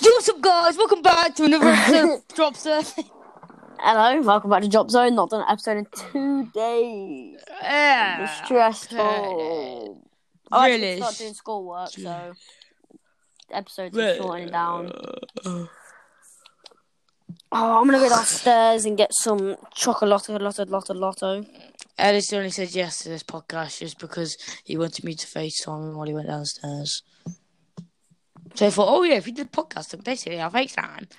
[0.00, 0.76] What's up, guys?
[0.76, 3.08] Welcome back to another episode of Drop Surfing.
[3.80, 5.14] Hello, welcome back to Drop Zone.
[5.14, 7.40] Not done an episode in two days.
[7.62, 8.24] Yeah.
[8.24, 8.98] It's stressful.
[9.00, 10.80] I oh, Really?
[10.82, 12.32] really start doing schoolwork, so
[13.52, 14.92] episodes are shortening down.
[15.44, 15.66] Uh,
[17.52, 21.44] oh, I'm gonna go downstairs and get some chocolate lotto, lotto, lotto.
[21.98, 25.96] Ellis only said yes to this podcast just because he wanted me to FaceTime him
[25.96, 27.02] while he went downstairs.
[28.54, 31.10] So I thought, oh yeah, if we did a podcast, then basically I'll FaceTime.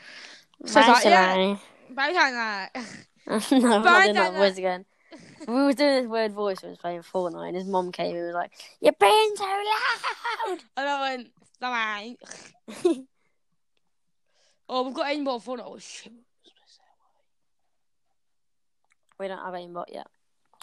[0.65, 1.57] So I was like, yeah,
[1.93, 2.75] FaceTime that.
[3.51, 4.85] no, I'm not Bye, doing that voice again.
[5.47, 8.15] We were doing this weird voice when we was playing Fortnite, and his mom came
[8.15, 8.51] and was like,
[8.81, 10.59] You're being so loud!
[10.77, 11.29] And I went,
[11.59, 12.15] bye.
[14.69, 15.61] oh, we've got aimbot phone.
[15.61, 16.13] Oh shit.
[19.19, 20.07] We don't have aimbot yet.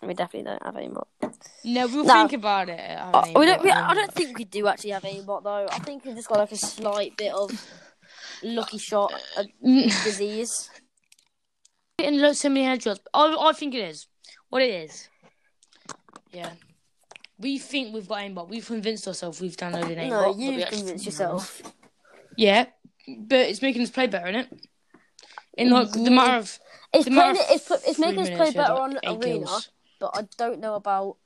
[0.03, 1.07] We definitely don't have aimbot.
[1.65, 2.13] No, we'll No.
[2.15, 2.79] think about it.
[2.81, 3.63] I Uh, we don't.
[3.63, 5.67] We, um, I don't think we do actually have any aimbot though.
[5.71, 7.51] I think we've just got like a slight bit of
[8.43, 9.13] lucky shot
[9.65, 9.85] Mm.
[10.05, 10.71] disease.
[11.99, 12.99] Getting loads so many headshots.
[13.15, 14.07] I, I think it is.
[14.51, 15.09] What it is.
[16.31, 16.51] Yeah.
[17.39, 18.49] We think we've got aimbot.
[18.49, 20.11] We've convinced ourselves we've downloaded aimbot.
[20.11, 21.63] No, you convinced yourself.
[22.37, 22.67] Yeah,
[23.09, 24.67] but it's making us play better, isn't it?
[25.57, 26.59] In like the matter of
[26.93, 27.49] It's the matter playing.
[27.55, 29.71] It's, it's making us play minutes, we had, better on arena, kills.
[29.99, 31.17] But I don't know about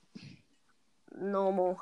[1.19, 1.81] normal.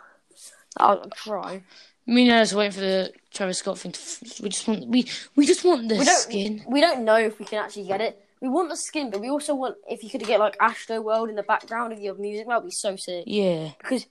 [0.77, 1.63] I'll try.
[2.07, 3.93] Me and are waiting for the Travis Scott thing.
[3.93, 6.17] To f- we just want we we just want the We don't.
[6.21, 6.65] skin.
[6.69, 8.25] We don't know if we can actually get it.
[8.41, 11.29] We want the skin, but we also want if you could get like Astro World
[11.29, 12.47] in the background of your music.
[12.47, 13.25] That would be so sick.
[13.27, 13.73] Yeah.
[13.79, 14.07] because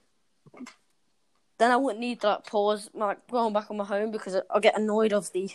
[1.57, 4.41] then I wouldn't need to like pause like going back on my home because I-
[4.51, 5.49] I'll get annoyed of the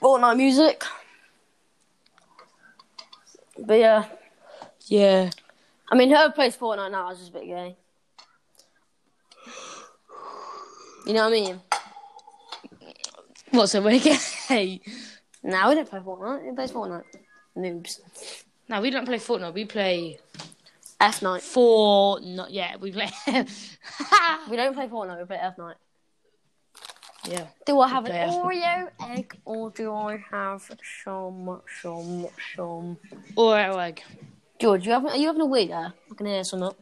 [0.00, 0.82] Fortnite music.
[3.58, 4.04] But yeah,
[4.86, 5.30] Yeah.
[5.90, 7.76] I mean, whoever plays Fortnite now is just a bit gay.
[11.06, 11.60] You know what I mean?
[13.50, 14.02] What's So it
[14.48, 14.80] hey.
[15.42, 16.44] Now we don't play Fortnite.
[16.44, 17.04] Who plays Fortnite?
[17.56, 18.00] Noobs.
[18.68, 19.52] No, we don't play Fortnite.
[19.52, 20.18] We play
[21.00, 21.42] F Night.
[21.42, 22.46] Fortnite.
[22.50, 23.10] Yeah, we play.
[24.50, 25.18] We don't play Fortnite.
[25.18, 25.76] We play F Night.
[27.28, 27.46] yeah.
[27.66, 30.62] Do I have an play F Oreo egg or do I have
[31.04, 32.26] some some
[32.56, 32.96] some?
[33.36, 34.02] Or egg.
[34.62, 35.92] George, you having, are you having a wee there?
[36.08, 36.78] I can hear some up.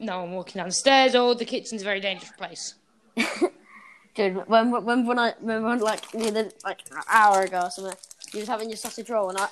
[0.00, 1.14] No, I'm walking down the stairs.
[1.14, 2.74] Oh, the kitchen's a very dangerous place.
[4.16, 7.70] Dude, when when when I when, when like the other, like an hour ago or
[7.70, 7.94] something,
[8.32, 9.46] you was having your sausage roll and I,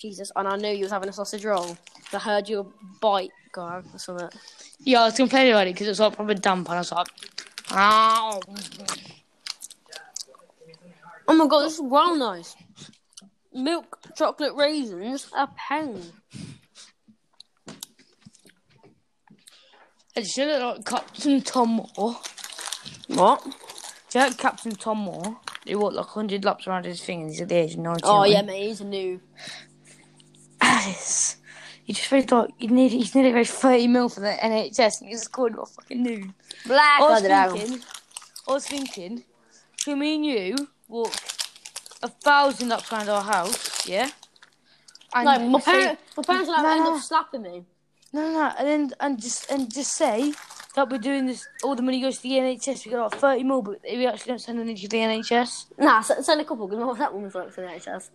[0.00, 1.76] Jesus, and I knew you was having a sausage roll.
[2.12, 2.66] I heard your
[3.00, 4.28] bite go or something.
[4.80, 6.90] Yeah, I was complaining about it because it was like proper damp, and I was
[6.90, 7.06] like,
[7.70, 8.40] "Ow."
[11.28, 12.56] Oh my god, this is well nice.
[13.54, 16.10] Milk chocolate raisins, a pound.
[20.14, 22.16] Hey, should have like Captain Tom Moore.
[23.08, 23.42] What?
[24.10, 25.38] Do you like Captain Tom Moore?
[25.64, 28.00] He walked like 100 laps around his thing and he's at the age of 99.
[28.04, 29.20] Oh yeah, mate, he's a new.
[30.60, 31.36] Alice.
[31.84, 35.10] He just raised like, he nearly, he's nearly raised 30 mil for the NHS and
[35.10, 36.32] he's scored a fucking new.
[36.64, 37.80] Black I was thinking,
[38.48, 39.24] I was thinking,
[39.76, 41.12] should me and you walk
[42.04, 44.08] a thousand laps around our house, yeah?
[45.12, 47.64] And No, my, parents, my parents have to end up slapping me.
[48.12, 50.34] No, no, no, and then and just and just say
[50.74, 51.46] that we're doing this.
[51.64, 52.84] All the money goes to the NHS.
[52.84, 55.78] We got like thirty more, but we actually don't send any to the NHS.
[55.78, 58.10] Nah, send a couple because that woman's works for the NHS.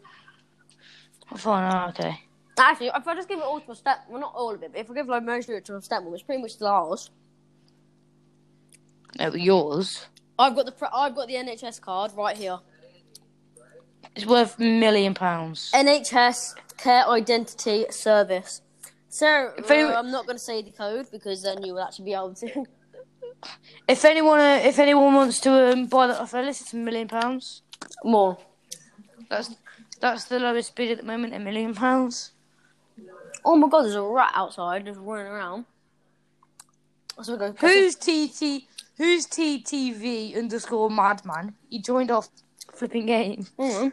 [1.31, 2.22] Oh, fine, oh, okay.
[2.59, 4.72] Actually, if I just give it all to my step, well, not all of it,
[4.72, 6.68] but if I give like most of it to my stepmom, it's pretty much still
[6.68, 7.09] ours.
[9.19, 10.06] No, but yours.
[10.40, 12.59] I've got the pre- I've got the NHS card right here.
[14.16, 15.72] It's worth a million pounds.
[15.74, 18.62] NHS Care Identity Service.
[19.09, 22.06] So If any- I'm not going to say the code because then you will actually
[22.06, 22.66] be able to.
[23.88, 27.07] If anyone, uh, if anyone wants to um, buy that off Ellis, it's a million
[27.07, 27.62] pounds.
[28.03, 28.38] More.
[29.29, 29.56] That's
[30.00, 32.31] that's the lowest bid at the moment, a million pounds.
[33.46, 35.66] Oh my god, there's a rat outside just running around.
[37.22, 37.53] So we go.
[37.59, 38.67] Who's TT?
[38.97, 41.56] Who's TTV underscore madman?
[41.69, 42.29] He joined off
[42.73, 43.46] flipping game.
[43.59, 43.91] Mm.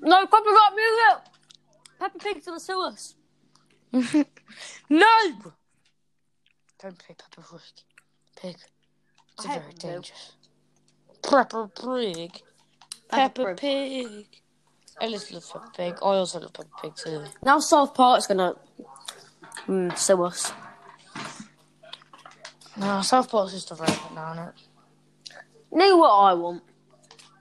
[0.00, 1.32] No copyright music.
[1.98, 3.14] Peppa Pig's gonna sue us.
[4.90, 5.06] no!
[6.82, 7.60] Don't play Peppa Pig.
[8.36, 8.56] Pig.
[9.34, 10.32] It's very dangerous.
[11.22, 12.40] Peppa Pig.
[13.08, 14.26] Peppa Pig.
[15.00, 15.94] Ellis loves Peppa Pig.
[16.02, 17.24] I also love Peppa Pig too.
[17.42, 18.54] Now South Park's gonna
[19.66, 20.52] mm, sue us.
[22.76, 24.54] No, South Park's just irrelevant now, isn't it?
[25.72, 26.62] Know what I want?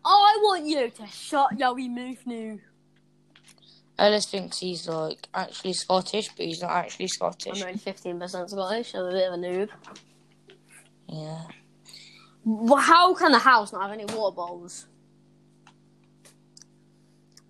[0.05, 2.61] I want you to shut Yowie Moof new.
[3.97, 7.61] Ellis thinks he's like actually Scottish, but he's not actually Scottish.
[7.61, 9.69] I'm only 15% Scottish, I'm a bit of a noob.
[11.07, 11.41] Yeah.
[12.43, 14.85] Well, how can the house not have any water bowls?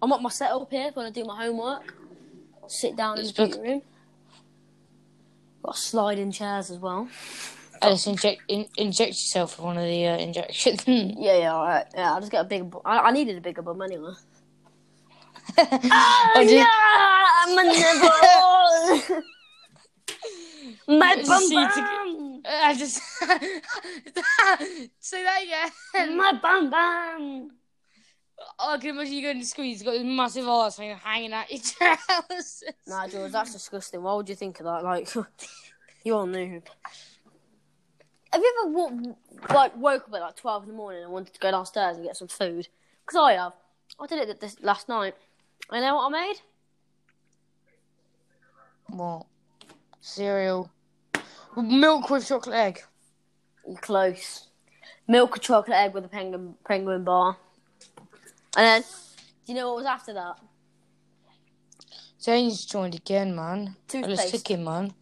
[0.02, 1.94] I'm at my setup here when I do my homework.
[2.68, 3.82] Sit down in the computer room.
[5.64, 7.08] Got sliding chairs as well.
[7.82, 10.84] Alice, inject in, inject yourself with one of the uh, injections.
[10.88, 11.86] Yeah, yeah, alright.
[11.94, 12.64] Yeah, I'll just get a bigger.
[12.66, 14.14] Bu- I, I needed a bigger bum anyway.
[15.58, 17.64] Oh, you- yeah, my
[19.08, 19.24] nipple.
[20.88, 22.42] my bum bum.
[22.48, 23.02] I just
[25.00, 26.18] say that again.
[26.18, 27.52] My bum bum.
[28.60, 29.66] Oh, I can imagine you going to school.
[29.66, 32.64] You've got this massive arse hanging out your trousers.
[32.88, 34.04] Nah, George, that's disgusting.
[34.04, 34.84] Why would you think of that?
[34.84, 35.14] Like,
[36.04, 36.64] you're a noob.
[38.34, 39.18] Have you ever wo-
[39.54, 42.06] like woke up at like twelve in the morning and wanted to go downstairs and
[42.06, 42.68] get some food?
[43.06, 43.54] Because I have.
[44.00, 45.16] I did it this last night.
[45.72, 46.36] You know what I made?
[48.88, 49.26] What?
[50.00, 50.70] Cereal.
[51.58, 52.82] Milk with chocolate egg.
[53.82, 54.48] Close.
[55.08, 57.38] Milk with chocolate egg with a penguin penguin bar.
[58.58, 60.38] And then, do you know what was after that?
[62.22, 63.76] Jane's joined again, man.
[63.88, 64.20] Toothpaste.
[64.20, 64.94] Alice took him, man.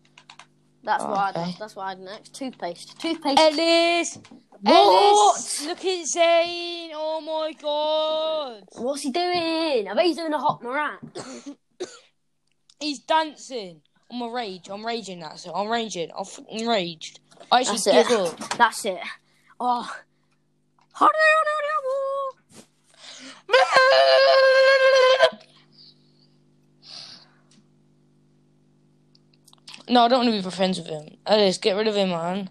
[0.83, 1.55] That's Oh, what I okay.
[1.59, 2.35] That's what I had next.
[2.35, 2.99] Toothpaste.
[2.99, 3.39] Toothpaste.
[3.39, 4.19] Ellis!
[4.61, 4.73] What?
[4.73, 5.65] Ellis!
[5.65, 6.91] Look at Zane!
[6.93, 8.63] Oh my god!
[8.81, 9.87] What's he doing?
[9.89, 10.97] I bet he's doing a hot moran.
[12.79, 13.81] He's dancing.
[14.11, 14.67] I'm a rage.
[14.69, 16.09] I'm raging that, so I'm raging.
[16.17, 17.21] I'm fucking raged.
[17.49, 18.41] I actually That's give it.
[18.41, 18.49] up.
[18.57, 18.99] That's it.
[19.57, 19.89] Oh.
[29.89, 31.17] No, I don't want to be friends with him.
[31.25, 32.49] Ellis, get rid of him, man.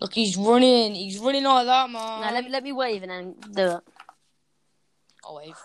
[0.00, 0.94] Look, he's running.
[0.94, 2.20] He's running like that, man.
[2.20, 3.80] Now let me let me wave and then do it.
[5.24, 5.56] I'll wave.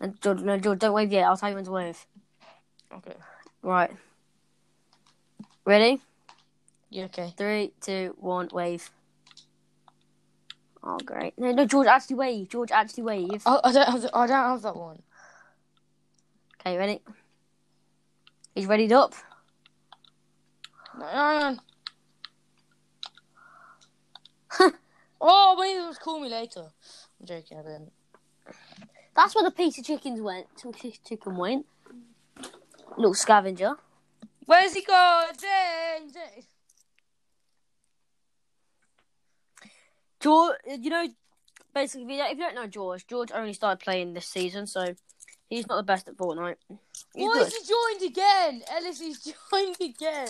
[0.00, 1.24] And George, no, George, don't wave yet.
[1.24, 2.06] I'll tell you when to wave.
[2.92, 3.14] Okay.
[3.62, 3.90] Right.
[5.64, 6.00] Ready?
[6.88, 7.34] Yeah, okay.
[7.36, 8.90] Three, two, one, wave.
[10.82, 11.38] Oh, great.
[11.38, 12.48] No, no, George, actually wave.
[12.48, 13.42] George, actually wave.
[13.44, 14.02] I, I don't have.
[14.02, 15.02] The, I don't have that one.
[16.60, 17.00] Okay, ready?
[18.54, 19.14] He's readied up.
[25.20, 26.68] Oh, maybe it was call me later.
[27.20, 27.58] I'm joking.
[27.58, 27.90] I didn't.
[29.16, 30.46] That's where the piece of chickens went.
[30.64, 31.66] Of Chicken went.
[32.96, 33.72] Little scavenger.
[34.46, 35.26] Where's he gone?
[35.36, 36.12] Zane.
[40.20, 41.08] George, you know,
[41.74, 44.66] basically, if you don't- if you don't know George, George only started playing this season,
[44.68, 44.94] so
[45.48, 46.56] he's not the best at Fortnite.
[46.68, 46.78] He's
[47.26, 47.46] Why good.
[47.48, 48.62] is he joined again?
[48.70, 50.28] Ellis, he's joined again.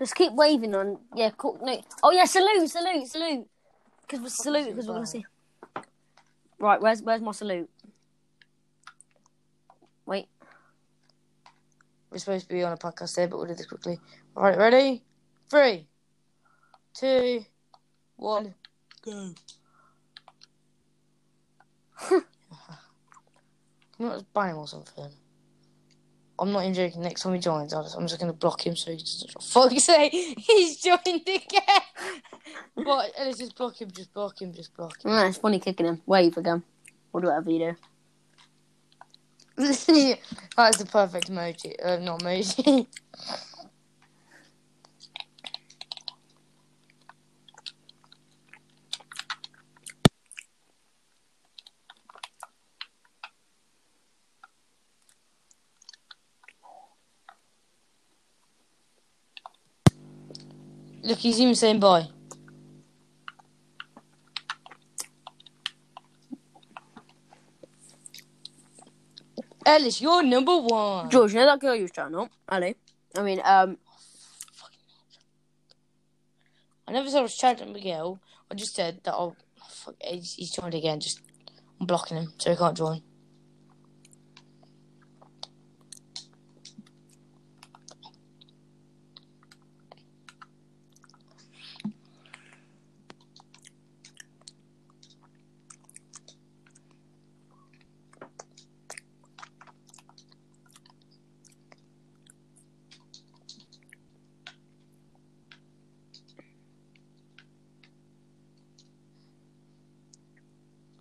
[0.00, 0.98] Just keep waving on.
[1.14, 1.58] Yeah, cool.
[1.62, 1.78] No.
[2.02, 3.46] Oh yeah, salute, salute, salute.
[4.00, 5.26] Because we're salute because we're gonna see.
[6.58, 7.68] Right, where's where's my salute?
[10.06, 10.26] Wait.
[12.10, 14.00] We're supposed to be on a podcast here, but we'll do this quickly.
[14.34, 15.02] All right, ready?
[15.50, 15.86] Three,
[16.94, 17.44] two,
[18.16, 18.54] one,
[19.04, 19.34] go.
[22.08, 22.22] Can
[23.98, 25.10] you not ban him or something?
[26.40, 27.02] I'm not even joking.
[27.02, 29.04] Next time he joins, just, I'm just going to block him so he.
[29.40, 31.82] Fuck's sake, he's joined again.
[32.76, 35.10] but let's just block him, just block him, just block him.
[35.10, 36.00] Ah, it's funny kicking him.
[36.06, 36.62] Wave again.
[37.12, 37.76] Or do whatever you do.
[40.56, 41.74] That's the perfect emoji.
[41.84, 42.86] Uh, not emoji.
[61.10, 62.06] Look, he's even saying bye.
[69.66, 71.10] Ellis, you're number one.
[71.10, 72.30] George, you know that girl you was trying up?
[72.48, 72.76] Ali.
[73.16, 73.76] I mean, um,
[76.86, 78.20] I never said I was chatting to Miguel.
[78.48, 79.34] I just said that I'll.
[79.68, 81.00] Fuck, he's, he's joined again.
[81.00, 81.22] Just
[81.80, 83.02] I'm blocking him so he can't join.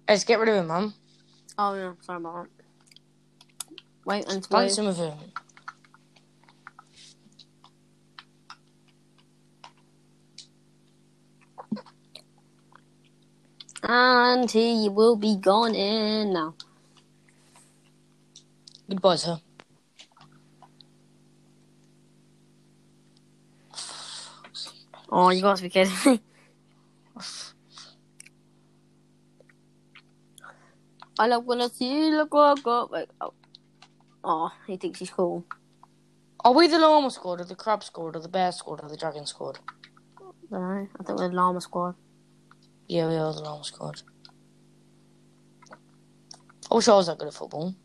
[0.10, 0.94] Let's get rid of him, man.
[1.60, 3.76] oh yeah, sorry about that.
[4.06, 4.72] Wait, Ban wave.
[4.72, 5.14] some of him.
[13.84, 16.56] And he will be gone in now.
[18.90, 19.40] Goodbye, sir.
[25.12, 26.20] Oh, you got to be kidding me.
[31.20, 32.92] I love when I see you look, look, look.
[32.92, 33.34] Wait, oh.
[34.24, 35.46] Oh, he thinks he's cool.
[36.44, 38.98] Are we the llama squad, or the crab squad, or the bear squad, or the
[38.98, 39.60] dragon squad?
[40.52, 41.96] I think we're the Llama Squad.
[42.88, 44.02] Yeah, we are the llama squad.
[46.72, 47.76] I wish I was that good at football.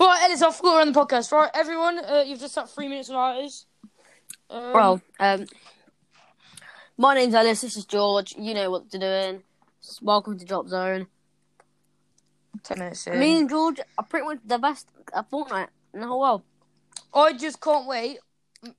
[0.00, 1.30] Right, Ellis, I forgot we're on the podcast.
[1.30, 3.66] Right, everyone, uh, you've just had three minutes of ours.
[4.50, 5.46] Um, Well, um,
[6.98, 7.60] my name's Ellis.
[7.60, 8.34] This is George.
[8.36, 9.42] You know what to doing.
[10.02, 11.06] Welcome to Drop Zone.
[12.62, 13.18] ten minutes in.
[13.18, 16.42] Me and George are pretty much the best at Fortnite in the whole world.
[17.12, 18.18] I just can't wait.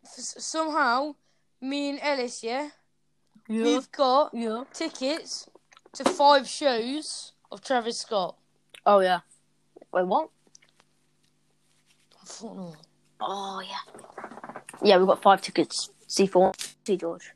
[0.04, 1.16] Somehow,
[1.62, 2.70] me and Ellis, yeah,
[3.48, 4.64] we've got Yeah.
[4.74, 5.48] tickets
[5.94, 8.36] to five shows of Travis Scott.
[8.86, 9.20] Oh yeah.
[9.94, 10.30] Wait, what?
[12.26, 12.76] Fortnite.
[13.22, 14.04] Oh yeah.
[14.84, 15.90] Yeah, we've got five tickets.
[16.08, 16.52] C four.
[16.86, 17.32] See George.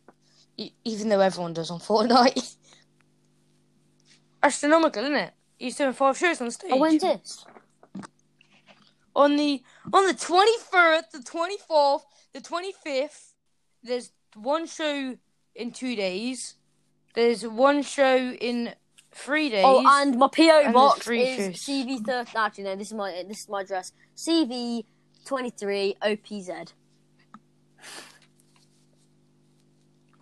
[0.84, 2.56] Even though everyone does on Fortnite.
[4.41, 5.34] Astronomical, isn't it?
[5.58, 6.72] He's doing five shows on stage.
[6.74, 7.46] Oh, when's this?
[9.15, 13.34] on the on the twenty first, the twenty fourth, the twenty fifth.
[13.84, 15.17] There's one show
[15.55, 16.55] in two days.
[17.15, 18.74] There's one show in
[19.12, 19.65] three days.
[19.67, 21.58] Oh, and my PO there's box three is.
[21.58, 22.31] CV thirty.
[22.36, 22.75] Actually, no.
[22.75, 23.91] This is my this is my address.
[24.15, 24.86] CV
[25.25, 26.74] twenty three OPZ.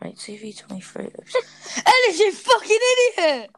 [0.02, 1.06] Wait, CV twenty three.
[1.06, 2.80] Ellis, you fucking
[3.18, 3.52] idiot!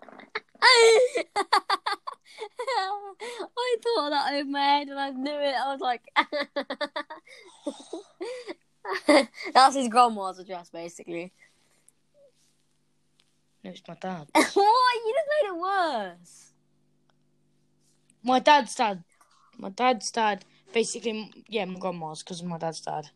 [3.59, 5.55] I thought that over my head and I knew it.
[5.55, 6.01] I was like,
[9.53, 11.31] that's his grandma's address, basically.
[13.63, 14.27] No, it's my dad.
[14.33, 14.55] what?
[14.55, 16.51] You just made it worse.
[18.23, 19.03] My dad's dad.
[19.57, 20.45] My dad's dad.
[20.73, 23.09] Basically, yeah, my grandma's because of my dad's dad.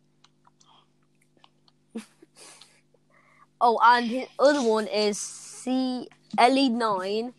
[3.65, 6.09] Oh, and his other one is C
[6.39, 7.33] LE nine.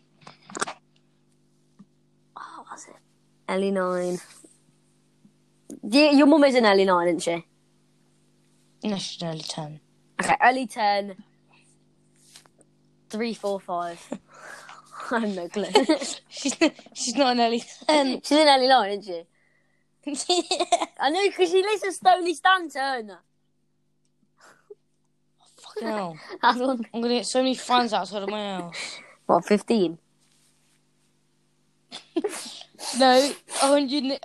[2.37, 2.95] Oh, was it
[3.51, 4.19] LE nine?
[5.83, 7.45] Yeah, your mum is an LE nine, isn't she?
[8.83, 9.79] No, she's nearly ten.
[10.21, 11.15] Okay, LE ten.
[13.09, 13.99] Three, four, five.
[15.11, 15.65] I have no clue.
[16.29, 16.55] She's
[16.93, 18.21] she's not an early ten.
[18.23, 19.23] She's in LE nine, isn't she?
[20.99, 23.11] I know because she lives in Stoney Stanton.
[25.75, 26.17] Fucking hell.
[26.41, 26.85] That's one.
[26.93, 28.99] I'm gonna get so many fans outside of my house.
[29.25, 29.97] What, 15?
[32.99, 34.19] No, 100.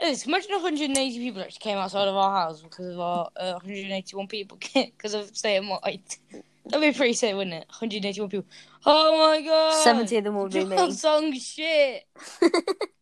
[0.00, 4.26] Ellis, imagine 180 people actually came outside of our house because of our uh, 181
[4.26, 6.18] people because of stay at night.
[6.66, 7.66] That'd be pretty sick, wouldn't it?
[7.68, 8.46] 181 people.
[8.84, 9.82] Oh my god!
[9.82, 10.92] 70 of them will be me.
[10.92, 12.04] Song shit.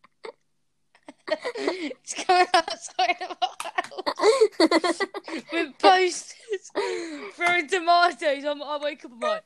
[1.57, 5.01] it's coming outside of our house
[5.51, 6.71] with posters
[7.35, 8.45] throwing tomatoes.
[8.45, 9.43] I'm, I wake up and I'm like,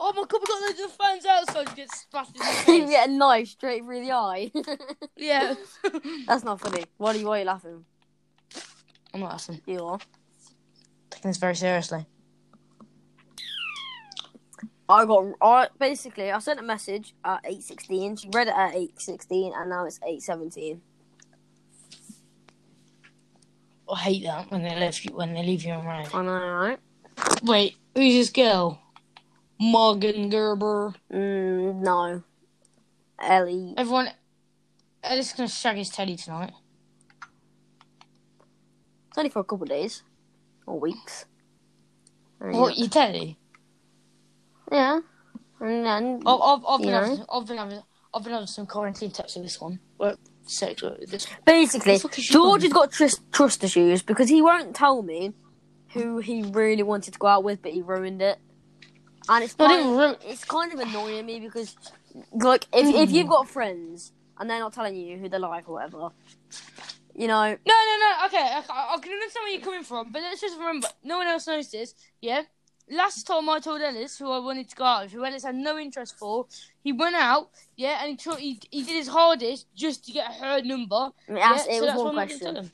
[0.00, 2.80] oh my god, we got loads of fans outside to get splashed in the you
[2.80, 2.90] face.
[2.90, 4.50] get a knife straight through the eye.
[5.16, 5.54] yeah.
[6.26, 6.84] That's not funny.
[6.96, 7.84] Why are you, why are you laughing?
[9.12, 9.60] I'm not laughing.
[9.66, 9.98] You are.
[11.10, 12.06] Taking this very seriously.
[14.88, 18.16] I got I basically I sent a message at eight sixteen.
[18.16, 20.82] She read it at eight sixteen, and now it's eight seventeen.
[23.92, 26.08] I hate that when they leave you when they leave you around.
[26.14, 26.78] I know, right?
[27.42, 28.80] Wait, who's this girl?
[29.58, 30.94] Morgan Gerber.
[31.12, 32.22] Mm, no.
[33.20, 33.74] Ellie.
[33.76, 34.08] Everyone,
[35.02, 36.52] Ellis gonna shag his teddy tonight.
[39.08, 40.02] It's only for a couple of days
[40.66, 41.26] or weeks.
[42.40, 43.38] And What you teddy?
[44.72, 45.00] Yeah.
[45.60, 47.24] And then I've, I've, I've been having.
[47.30, 47.82] I've been having,
[48.14, 49.80] I've been having some quarantine tests with this one.
[49.98, 51.26] Well, sex with this.
[51.44, 55.02] basically, The fuck is she George has got trust trust issues because he won't tell
[55.02, 55.32] me
[55.92, 58.38] who he really wanted to go out with, but he ruined it.
[59.28, 61.76] And it's kind, didn't ruin- it's kind of annoying me because,
[62.32, 65.74] like, if if you've got friends and they're not telling you who they like or
[65.74, 66.10] whatever,
[67.14, 68.26] you know, No, no, no.
[68.26, 68.62] Okay, I,
[68.94, 71.70] I can understand where you're coming from, but let's just remember, no one else knows
[71.70, 71.94] this.
[72.20, 72.42] Yeah.
[72.92, 75.54] Last time I told Ellis who I wanted to go out with, who Ellis had
[75.54, 76.46] no interest for,
[76.82, 80.32] he went out, yeah, and he tried, he, he did his hardest just to get
[80.32, 80.96] her number.
[80.96, 82.72] I Yeah, it so was one what I'm not gonna question.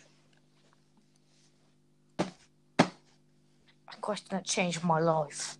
[3.92, 5.58] A question that changed my life.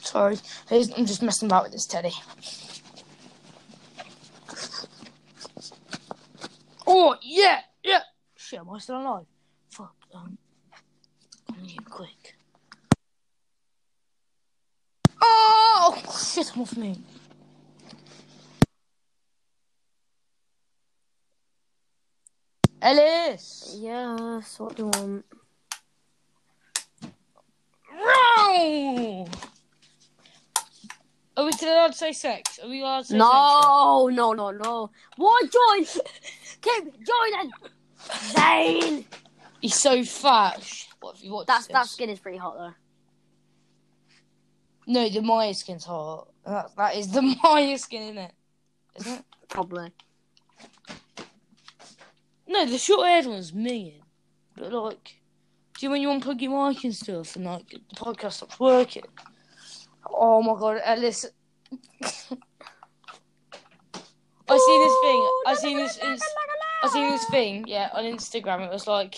[0.00, 0.38] Sorry,
[0.70, 2.12] I'm just messing about with this teddy.
[6.90, 8.00] Oh yeah, yeah.
[8.34, 9.26] Shit, am I still alive?
[9.68, 9.94] Fuck.
[10.14, 10.38] Um,
[11.50, 12.36] I'm gonna quick.
[15.20, 16.50] Oh shit!
[16.54, 16.96] I'm off me.
[22.80, 23.76] Ellis.
[23.78, 25.24] Yes, what do you want?
[27.92, 29.28] No.
[31.36, 32.58] Are we still allowed to say sex?
[32.62, 33.18] Are we allowed to say sex?
[33.18, 34.90] No, no, no, no.
[35.16, 35.84] Why join?
[36.62, 37.52] Keep joining.
[38.08, 39.04] Zane.
[39.60, 40.86] He's so fat.
[41.00, 42.74] What have you watched That's that skin is pretty hot though.
[44.86, 46.28] No, the Maya skin's hot.
[46.46, 48.32] That, that is the Maya skin, isn't it?
[48.96, 49.24] Isn't it?
[49.48, 49.92] Probably.
[52.46, 54.00] No, the short haired one's me.
[54.56, 55.20] But like,
[55.78, 59.04] do you when you unplug your mic and stuff and like the podcast stops working?
[60.10, 61.26] Oh my god, Ellis.
[64.50, 65.28] I seen this thing.
[65.46, 65.98] I seen this.
[66.82, 67.64] I seen this thing.
[67.66, 68.64] Yeah, on Instagram.
[68.64, 69.16] It was like,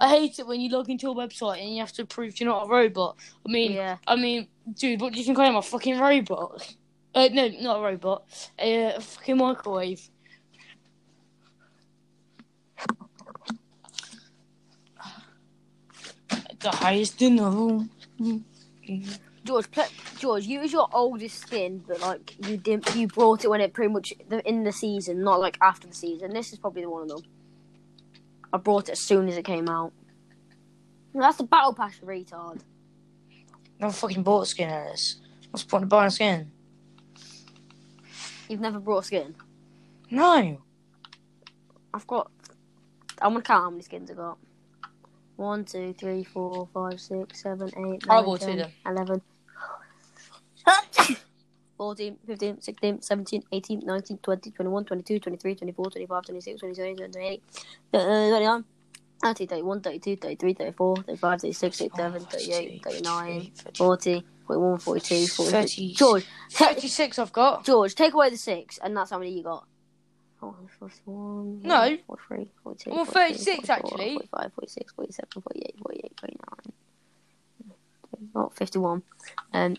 [0.00, 2.48] I hate it when you log into a website and you have to prove you're
[2.48, 3.16] not a robot.
[3.46, 3.96] I mean, Yeah.
[4.06, 5.56] I mean, dude, what do you think I am?
[5.56, 6.74] A fucking robot?
[7.14, 8.24] Uh, no, not a robot.
[8.58, 10.08] A, fucking microwave.
[16.60, 17.90] The highest in the room.
[19.44, 19.84] George, pl-
[20.18, 23.92] George, use your oldest skin, but like you did, you brought it when it pretty
[23.92, 26.32] much the, in the season, not like after the season.
[26.32, 27.22] This is probably the one of them.
[28.52, 29.92] I brought it as soon as it came out.
[31.14, 32.60] That's the battle pass, you retard.
[33.80, 35.16] Never fucking bought skin, Ellis.
[35.50, 36.50] What's the point of buying a skin?
[38.48, 39.34] You've never brought a skin.
[40.10, 40.58] No.
[41.92, 42.30] I've got.
[43.20, 44.38] I'm gonna count how many skins I got.
[45.36, 48.70] One, two, three, four, five, six, seven, eight, nine, bought two 10, then.
[48.86, 49.22] 11,
[51.82, 57.42] 14, 15, 16, 17, 18, 19, 20, 21, 22, 23, 24, 25, 26, 27, 28,
[57.94, 58.64] uh, 29,
[59.20, 65.94] 30, 31, 32, 33, 34, 35, 36, 37, 38, 39, 40, 41, 42, 43.
[65.94, 67.64] George, 36 I've got.
[67.64, 69.66] George, take away the six, and that's how many you got.
[70.38, 71.98] 41, No.
[72.06, 74.14] 43, 42, I'm on 43, 36 44, actually.
[74.30, 76.72] 45, 46, 47, 48, 48, 49.
[78.36, 79.02] Oh, 51.
[79.52, 79.76] Um,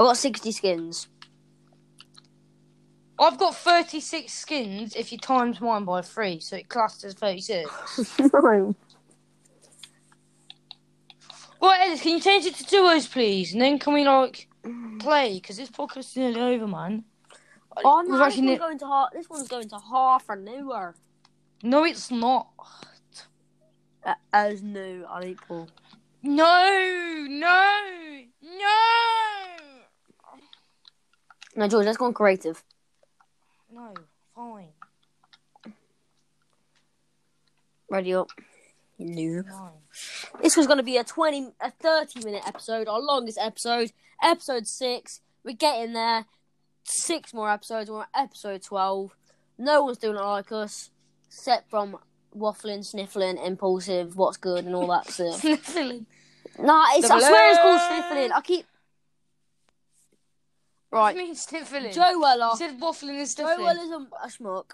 [0.00, 1.08] I've got 60 skins.
[3.18, 8.18] I've got 36 skins if you times mine by three, so it clusters 36.
[8.32, 8.74] no.
[11.62, 13.52] Right, Ellis, can you change it to duos, please?
[13.52, 14.48] And then can we, like,
[14.98, 15.34] play?
[15.34, 17.04] Because this podcast is nearly over, man.
[17.84, 20.94] Oh, no, this one's, ne- going to half, this one's going to half an hour.
[21.62, 22.48] No, it's not.
[24.02, 25.68] Uh, as new, I equal.
[26.22, 27.78] No, no,
[28.42, 29.19] no.
[31.56, 32.62] No, George, let's go on creative.
[33.72, 33.94] No,
[34.34, 34.68] fine.
[37.88, 38.28] Ready up.
[39.00, 39.48] Noob.
[39.48, 40.42] Fine.
[40.42, 44.66] This was going to be a 20, a 30 minute episode, our longest episode, episode
[44.66, 45.20] 6.
[45.44, 46.26] We're getting there.
[46.84, 47.90] Six more episodes.
[47.90, 49.14] We're at episode 12.
[49.58, 50.90] No one's doing it like us,
[51.26, 51.98] except from
[52.36, 55.34] waffling, sniffling, impulsive, what's good, and all that stuff.
[55.40, 56.06] Sniffling.
[56.58, 58.32] nah, it's, I swear it's called sniffling.
[58.32, 58.66] I keep.
[60.90, 61.14] Right.
[61.16, 61.92] you mean sniffling?
[61.92, 62.50] Joe You Weller.
[62.56, 63.64] said waffling and Joe sniffling.
[63.64, 64.70] Weller's a, a schmuck.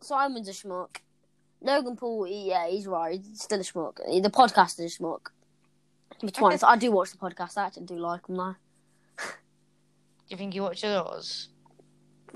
[0.00, 0.96] Simon's a schmuck.
[1.62, 3.20] Logan Paul, he- yeah, he's right.
[3.20, 3.96] He's still a schmuck.
[4.22, 5.28] The podcast is a schmuck.
[6.20, 6.58] Which one?
[6.62, 7.56] I do watch the podcast.
[7.58, 8.36] I actually do like him.
[8.36, 8.54] Do
[10.28, 11.48] you think you watch yours?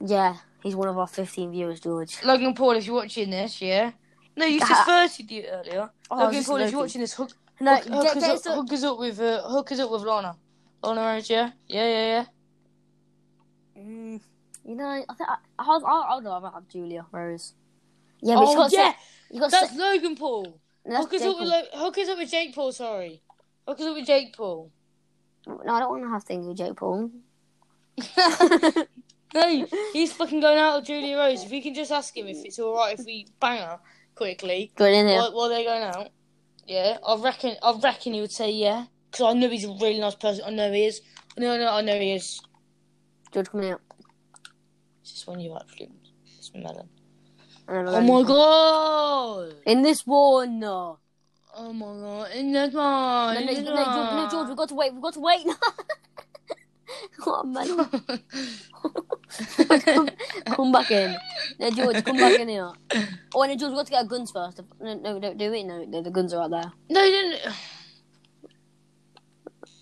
[0.04, 2.22] Yeah, he's one of our 15 viewers, George.
[2.24, 3.92] Logan Paul, if you're watching this, yeah?
[4.36, 5.06] No, you said Ah.
[5.08, 5.90] 30 do you, earlier.
[6.10, 7.30] Oh, Logan Paul, if you're watching this, hook,
[7.60, 8.54] No, hook, hook, get, us get up, us up.
[8.56, 10.36] hook us up with uh, hook us up with Lana.
[10.82, 11.50] Lana Rose, yeah?
[11.68, 12.24] Yeah, yeah, yeah.
[13.80, 14.20] Mm,
[14.64, 17.54] you know, I think I, I'll, I'll, I'll go about Julia Rose.
[18.22, 18.92] Yeah, but oh, you got yeah!
[19.30, 20.60] you got That's Logan Paul.
[20.84, 21.48] that's Hook up with.
[21.48, 23.22] Lo- hook us up with Jake Paul, sorry.
[23.66, 24.70] Hook us up with Jake Paul.
[25.46, 27.10] No, I don't want to have things with Jake Paul.
[29.34, 31.44] no, he's fucking going out with Julia Rose.
[31.44, 33.78] If we can just ask him if it's alright if we bang her
[34.14, 35.16] quickly Good in here.
[35.16, 36.08] while, while they're going out.
[36.66, 37.56] Yeah, I reckon.
[37.62, 40.44] I reckon he would say yeah, because I know he's a really nice person.
[40.46, 41.00] I know he is.
[41.36, 42.40] I know, I know, I know he is.
[43.32, 43.78] George, come here.
[45.02, 45.90] It's just when you actually,
[46.38, 46.88] it's melon.
[47.68, 49.54] Oh my god!
[49.64, 50.98] In this one, no.
[51.54, 52.32] Oh my god!
[52.32, 53.34] In this one.
[53.34, 54.92] no, no, no, George, no, George, we've got to wait.
[54.92, 55.46] We've got to wait.
[57.24, 57.76] what a man.
[59.84, 60.10] come,
[60.46, 61.16] come back in.
[61.60, 62.72] No, George, come back in here.
[63.32, 64.60] Oh, no, George, we've got to get our guns first.
[64.80, 65.64] No, no, don't do it.
[65.64, 66.72] No, the guns are out there.
[66.88, 67.52] no, no, no.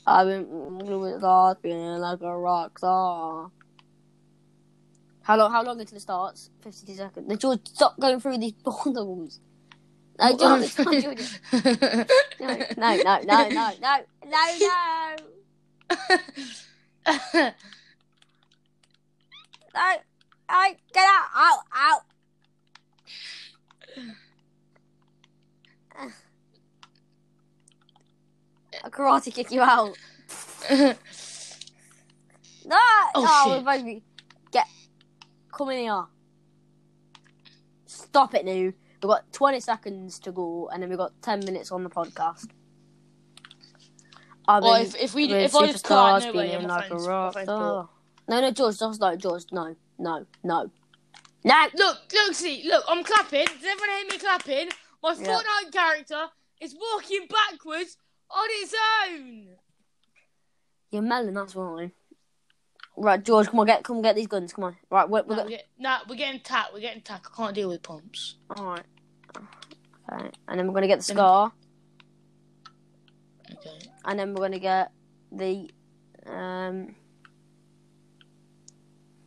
[0.08, 3.50] I've been with God being like a rock star.
[5.22, 5.52] How long?
[5.52, 6.50] How long until it starts?
[6.62, 7.28] Fifty seconds.
[7.28, 9.40] No, George, stop going through these bundles.
[10.18, 11.40] No, George, it's not George.
[12.40, 15.16] No, no, no, no, no, no, no, no.
[19.74, 19.94] No,
[20.48, 22.02] no, get out, out, out.
[28.84, 29.96] karate kick you out.
[32.66, 32.76] No!
[33.14, 34.02] Oh, Oh, shit.
[34.52, 34.66] Get.
[35.52, 36.04] Come in here.
[37.86, 38.52] Stop it now.
[38.52, 42.48] We've got 20 seconds to go, and then we've got 10 minutes on the podcast.
[44.46, 46.68] I've Or been if, if we if I just cut out superstars nowhere, yeah, being
[46.68, 47.88] my like a rock star.
[48.28, 50.70] No, no, George, just no, George, no, no, no.
[51.44, 51.66] No!
[51.74, 53.46] Look, look, see, look, I'm clapping.
[53.46, 54.68] Does everyone hear me clapping?
[55.02, 55.26] My Yeah.
[55.38, 56.26] Fortnite character
[56.60, 57.96] is walking backwards
[58.30, 58.74] on its
[59.06, 59.46] own.
[60.90, 61.90] You're melon, that's right.
[62.96, 64.76] Right, George, come on, get come get these guns, come on.
[64.90, 66.68] Right, we're, we're No, we're, get, nah, we're getting tack.
[66.74, 67.26] We're getting tack.
[67.32, 68.36] I can't deal with pumps.
[68.58, 68.84] Alright.
[70.10, 71.52] Okay, and then we're gonna get the scar,
[73.52, 73.78] Okay.
[74.04, 74.90] and then we're gonna get
[75.30, 75.70] the
[76.26, 76.94] um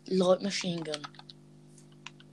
[0.10, 1.02] Light machine gun.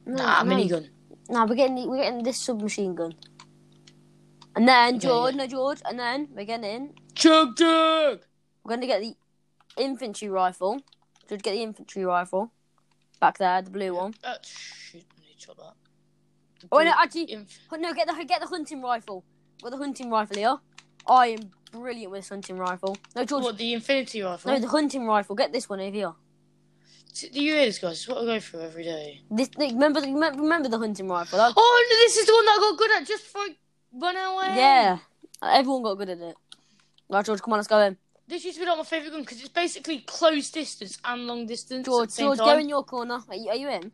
[0.06, 0.56] no, nah, no.
[0.56, 0.88] minigun.
[1.28, 3.14] No, we're getting we're getting this submachine gun.
[4.58, 5.38] And then Okay, George, yeah.
[5.42, 6.94] no George, and then we're getting in.
[7.14, 8.22] Chug chug.
[8.64, 9.14] we're gonna get the
[9.76, 10.80] infantry rifle.
[11.28, 12.50] George, get the infantry rifle.
[13.20, 14.14] Back there, the blue one.
[14.24, 15.74] Uh, shoot, I need to shot that.
[16.60, 19.24] The Oh no, actually, inf- no, get the get the hunting rifle.
[19.62, 20.56] Got the hunting rifle here.
[21.06, 22.96] I am brilliant with this hunting rifle.
[23.14, 23.44] No, George.
[23.44, 24.52] what the infinity rifle?
[24.52, 25.36] No, the hunting rifle.
[25.36, 26.12] Get this one over here.
[27.14, 27.92] Do you hear this, guys?
[27.98, 29.22] It's what I go through every day.
[29.30, 31.38] This no, remember the remember, remember the hunting rifle.
[31.38, 33.44] That- Oh, no, this is the one that I got good at just for
[33.92, 34.56] run away.
[34.56, 34.98] yeah,
[35.42, 36.36] everyone got good at it.
[37.08, 37.96] Right, George, come on, let's go in.
[38.26, 41.46] This used to be like my favourite gun because it's basically close distance and long
[41.46, 41.86] distance.
[41.86, 42.46] George, George, time.
[42.46, 43.20] go in your corner.
[43.28, 43.90] Are you, are you in?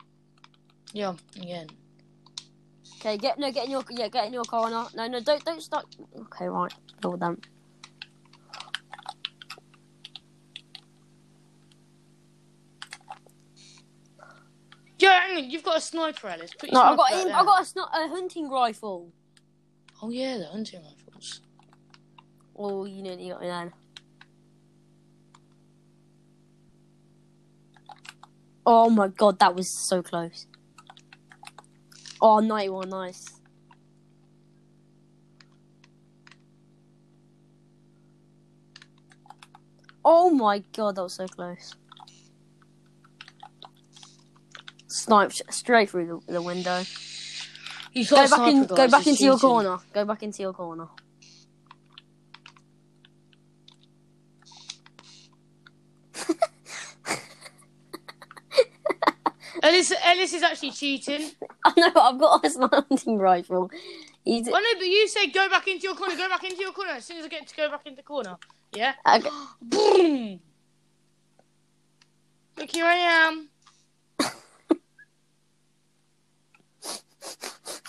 [0.92, 1.68] Yeah, again.
[2.98, 4.87] Okay, get no, get in your yeah, get in your corner.
[4.94, 5.87] No, no, don't don't start.
[6.18, 7.40] Okay, right, hold them.
[14.98, 15.50] Yeah, hang on.
[15.50, 16.52] You've got a sniper, Alice.
[16.59, 19.12] Put your No, I got sniper in, out I got a, sno- a hunting rifle.
[20.05, 21.40] Oh yeah, the hunting rifles.
[22.55, 23.73] Oh, you know, you got me then.
[28.67, 30.47] Oh my god, that was so close.
[32.21, 33.40] Oh, 91, nice.
[40.05, 41.75] Oh my god, that was so close.
[44.87, 46.83] Sniped straight through the, the window.
[47.94, 48.66] You've Go back in.
[48.66, 49.78] Go back into your corner.
[49.92, 50.88] Go back into your corner.
[59.62, 61.30] Ellis, Ellis is actually cheating.
[61.64, 61.92] I know.
[62.00, 63.70] I've got a sniping rifle.
[64.24, 66.16] He's, Oh no, but you said go back into your corner.
[66.16, 68.02] Go back into your corner as soon as I get to go back into the
[68.02, 68.37] corner.
[68.72, 68.94] Yeah.
[69.07, 69.28] okay.
[69.62, 70.40] Boom.
[72.57, 73.50] Look, here I am.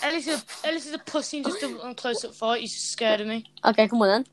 [0.04, 2.62] Ellis is a, Ellis is a pussy and just a on close up fight.
[2.62, 3.46] He's just scared of me.
[3.66, 4.26] okay, come on then.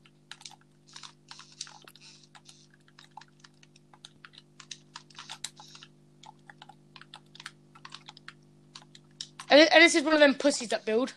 [9.49, 11.13] Ellis, Ellis is one of them pussies that build.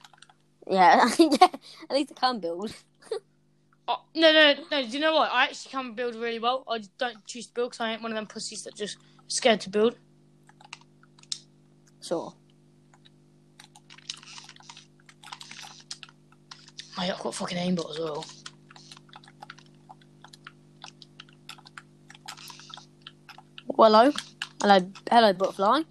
[0.67, 1.49] Yeah, yeah.
[1.89, 2.75] At least I can build.
[3.89, 4.83] Oh, no, no, no.
[4.83, 5.31] Do you know what?
[5.33, 6.65] I actually can build really well.
[6.69, 8.99] I just don't choose to build because I ain't one of them pussies that just
[9.29, 9.97] scared to build.
[12.03, 12.35] Sure.
[16.99, 18.25] Mate, I've got fucking aimbot as well.
[23.77, 24.11] Hello.
[24.63, 24.93] Hello.
[25.11, 25.83] Hello, butterfly.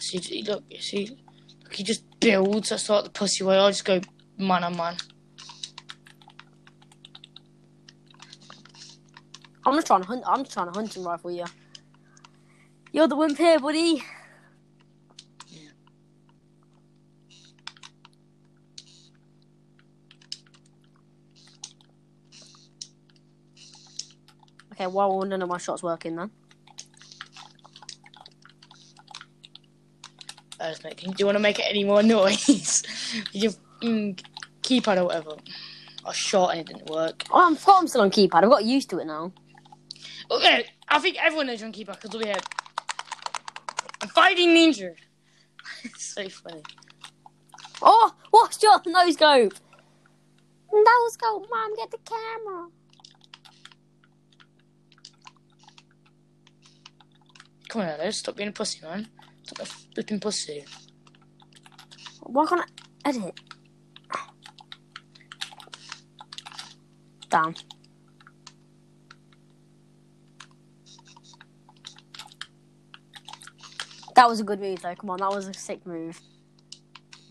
[0.00, 1.16] See, look, you see,
[1.62, 2.70] look, he just builds.
[2.70, 3.58] That's like the pussy way.
[3.58, 4.00] I just go
[4.36, 4.96] man on man.
[9.64, 10.24] I'm just trying to hunt.
[10.26, 11.44] I'm just trying to hunting rifle you.
[12.90, 14.02] You're the wimp here, buddy.
[15.46, 15.70] Yeah.
[24.78, 26.30] Okay, well, none of my shots working then.
[30.60, 32.84] Uh, just make- do you want to make it any more noise?
[33.32, 33.50] you
[33.82, 34.22] mm,
[34.62, 35.36] keypad or whatever.
[36.04, 37.24] I shot and it didn't work.
[37.32, 38.44] Oh, I'm, I'm still on keypad.
[38.44, 39.32] I've got used to it now.
[40.30, 42.44] Okay, I think everyone knows you're on keypad because we have
[44.00, 44.94] I'm fighting ninja.
[45.82, 46.62] it's so funny.
[47.82, 49.48] Oh, what's your nose go?
[50.72, 52.68] Nose go, mom, get the camera.
[57.68, 59.08] Come on, Alice, stop being a pussy, man.
[59.44, 60.64] Stop a flipping pussy.
[62.22, 62.62] Why can't
[63.04, 63.40] I edit?
[67.28, 67.54] Damn.
[74.14, 74.94] That was a good move, though.
[74.94, 76.20] Come on, that was a sick move.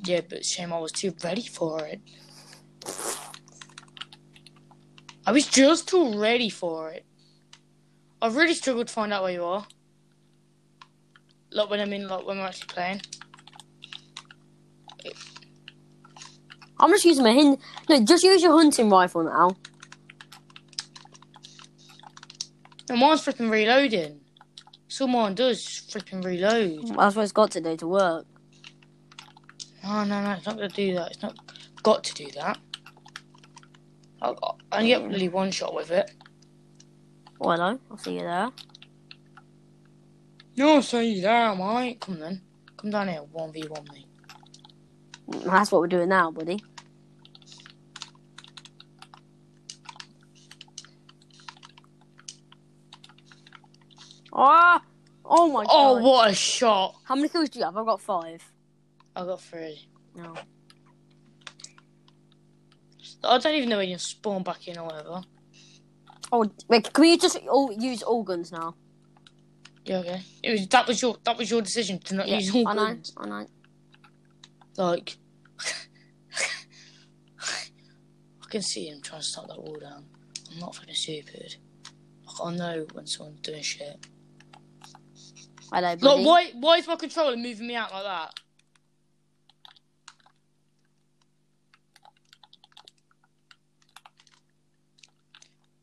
[0.06, 2.00] Yeah, but shame I was too ready for it.
[5.26, 7.06] I was just too ready for it.
[8.21, 9.67] I've really struggled to find out where you are.
[11.58, 13.02] Like when I mean, like when we're actually playing.
[16.80, 17.58] I'm just using my hin.
[17.89, 19.56] No, just use your hunting rifle now.
[22.89, 24.20] And mine's flipping reloading.
[25.02, 26.96] All mine does, flipping reload.
[26.96, 28.26] That's what it's got to do to work.
[29.84, 31.12] No, no, no, it's not gonna do that.
[31.12, 31.38] It's not
[31.82, 32.60] got to do that.
[34.22, 34.30] I,
[34.72, 35.12] I only get mm.
[35.12, 36.12] really one shot with it.
[37.41, 37.80] Oh, hello.
[37.89, 38.52] I'll see you there.
[40.58, 42.02] No, so you there, mate.
[42.02, 42.41] Come then.
[42.78, 44.08] Come down here, 1v1 me.
[45.46, 46.63] That's what we're doing now, buddy.
[54.34, 54.80] Oh,
[55.26, 56.02] oh my Oh, god.
[56.02, 56.96] Oh, what a shot!
[57.06, 57.78] How many kills do you have?
[57.78, 58.43] I've got five.
[59.15, 59.89] I've got three.
[60.15, 60.36] No.
[63.24, 65.22] I don't even know when you spawn back in or whatever.
[66.32, 68.76] Oh, wait, can we just all use all guns now?
[69.88, 70.21] Yeah, okay.
[70.43, 72.86] It was that was your that was your decision to not use all I know,
[72.88, 73.13] guns.
[73.15, 73.47] I know.
[74.76, 75.17] Like,
[77.41, 80.04] I can see him trying to stop that wall down.
[80.52, 81.56] I'm not fucking stupid.
[82.26, 84.06] Like, I know when someone's doing shit.
[85.71, 86.02] Hello, buddy.
[86.02, 88.34] Like, why why is my controller moving me out like that?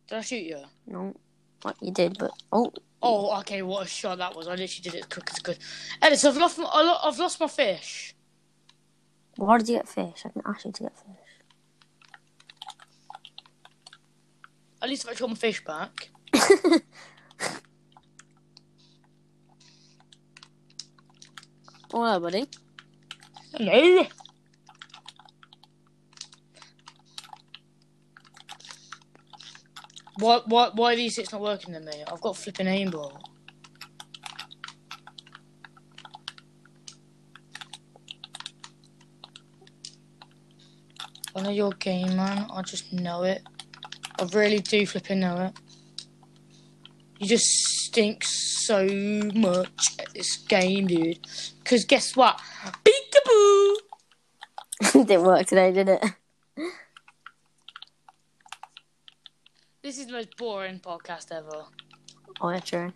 [0.09, 0.63] Did I shoot you?
[0.87, 1.15] No,
[1.63, 2.71] what you did, but oh,
[3.05, 3.63] Oh, okay.
[3.63, 4.49] What a shot that was!
[4.49, 5.59] I literally did it as quick as I could.
[6.03, 8.15] Ellis, I've lost my, I lo- I've lost my fish.
[9.37, 10.23] why did you get fish?
[10.25, 11.07] I can ask you to get fish.
[14.83, 16.11] At least I've got my fish back.
[21.97, 22.47] Oh, hello, buddy.
[23.57, 24.05] Hello.
[30.19, 32.05] Why, why, why are these six not working then, mate?
[32.11, 33.21] I've got flipping aimbot.
[41.37, 42.47] I know your game, man.
[42.53, 43.43] I just know it.
[44.21, 45.53] I really do flipping know it.
[47.19, 48.87] You just stink so
[49.35, 51.19] much at this game, dude.
[51.59, 52.41] Because guess what?
[52.85, 53.77] Peekaboo!
[55.07, 56.05] Didn't work today, did it?
[59.85, 61.67] This is the most boring podcast ever.
[62.41, 62.91] Oh, yeah, true.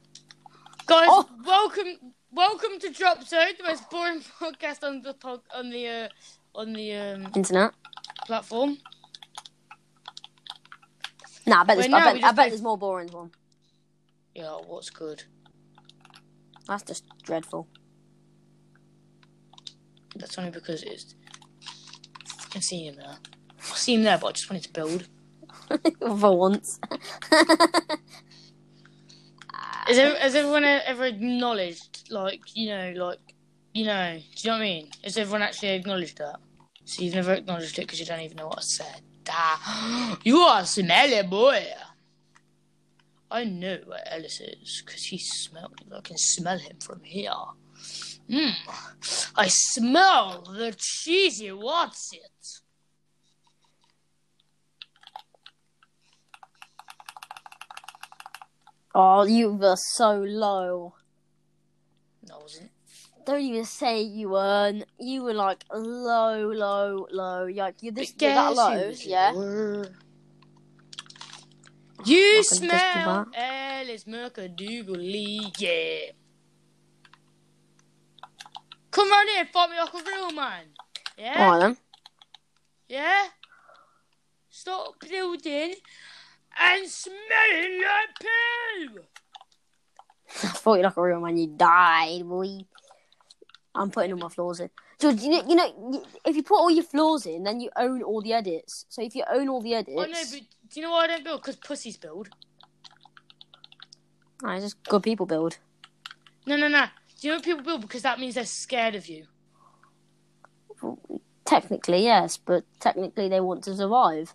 [0.87, 1.29] Guys, Oh.
[1.45, 6.09] welcome, welcome to Drop Zone, the most boring podcast on the pod, on the uh,
[6.55, 7.73] on the um, Internet.
[8.27, 8.79] platform.
[11.47, 13.33] Nah, I bet, there's, I bet, I bet play- there's more boring one.
[14.35, 15.25] Yeah, what's good?
[16.67, 17.69] That's just dreadful.
[20.17, 21.15] That's only because it's.
[22.41, 23.19] I can see him there.
[23.59, 25.07] I see him there, but I just wanted to build.
[26.01, 26.81] For once.
[29.89, 33.19] Has, has everyone ever acknowledged, like, you know, like,
[33.73, 34.91] you know, do you know what I mean?
[35.03, 36.41] Has everyone actually acknowledged that?
[36.85, 39.01] So you've never acknowledged it because you don't even know what I said.
[39.31, 41.65] Ah, you are a smelly boy.
[43.31, 45.73] I know where Ellis is because he smells.
[45.95, 47.31] I can smell him from here.
[48.31, 48.55] Mmm.
[49.37, 52.61] I smell the cheesy what's it.
[58.95, 60.95] Oh, you were so low.
[62.29, 62.71] No, I wasn't.
[63.27, 64.85] Don't even say you weren't.
[64.99, 67.45] You were like low, low, low.
[67.45, 69.33] You're Like you this you're that low, yeah.
[69.35, 69.87] lower?
[72.05, 76.13] You Not gonna just do smell Alice Mercadoogly, yeah.
[78.91, 80.65] Come on here, fight me like a real man.
[81.19, 81.45] Yeah?
[81.45, 81.77] Alright then.
[82.89, 83.27] Yeah?
[84.49, 85.75] Stop building
[86.61, 89.01] and smelling like poo!
[90.45, 91.37] I thought you like a real man.
[91.37, 92.59] You died, boy.
[93.75, 94.71] I'm putting all my flaws in.
[94.99, 98.03] George, you know, you know, if you put all your flaws in, then you own
[98.03, 98.85] all the edits.
[98.89, 100.41] So if you own all the edits, I know, but
[100.71, 101.41] do you know why I don't build?
[101.41, 102.29] Because pussies build.
[104.45, 105.59] I it's just good people build.
[106.47, 106.87] No, no, no.
[107.21, 107.83] Do you know people build?
[107.83, 109.27] Because that means they're scared of you.
[111.45, 114.35] Technically, yes, but technically they want to survive.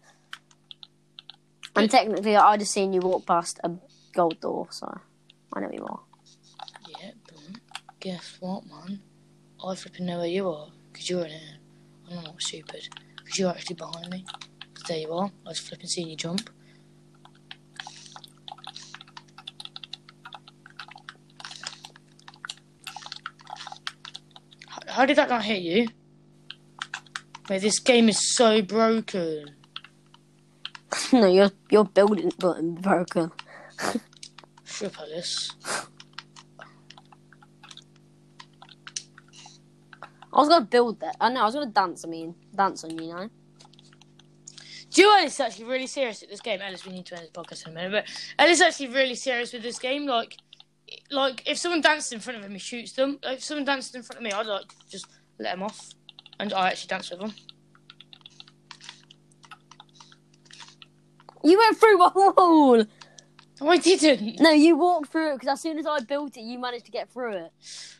[1.75, 3.71] And technically, I just seen you walk past a
[4.13, 4.99] gold door, so
[5.53, 6.01] I know you are.
[7.01, 7.59] Yeah, but
[7.99, 9.01] guess what, man?
[9.65, 11.57] I flipping know where you are, because you're in here.
[12.11, 14.25] I'm not stupid, because you're actually behind me.
[14.73, 15.31] 'Cause there you are.
[15.45, 16.49] I was flipping seeing you jump.
[24.67, 25.87] How, how did that not hit you?
[27.49, 29.55] Mate, this game is so broken.
[31.13, 33.31] No, your your building button broken.
[34.65, 35.51] Shut up, Alice.
[40.33, 41.15] I was gonna build that.
[41.21, 41.41] I know.
[41.41, 42.03] I was gonna dance.
[42.03, 43.29] I mean, dance on you know.
[44.89, 46.61] Do you know Ellis is actually really serious at this game?
[46.61, 48.05] Ellis, we need to end this podcast in a minute, but
[48.37, 50.05] Ellis is actually really serious with this game.
[50.05, 50.37] Like,
[51.09, 53.19] like if someone danced in front of him, he shoots them.
[53.23, 55.07] Like, if someone danced in front of me, I'd like just
[55.39, 55.93] let him off,
[56.39, 57.33] and I actually dance with them.
[61.43, 62.85] You went through a wall.
[63.61, 64.39] I didn't.
[64.39, 66.91] No, you walked through it because as soon as I built it, you managed to
[66.91, 67.51] get through it.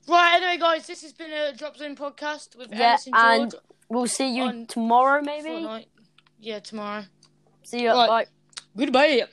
[0.08, 3.63] Right, anyway, guys, this has been a Drop Zone podcast with Yeah, and George.
[3.89, 5.49] we'll see you tomorrow, maybe.
[5.49, 5.86] Fortnite.
[6.39, 7.03] Yeah, tomorrow.
[7.63, 7.91] See you.
[7.91, 8.08] Right.
[8.08, 8.25] Bye.
[8.75, 9.23] Goodbye.